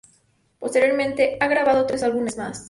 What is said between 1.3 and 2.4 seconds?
han grabado tres álbumes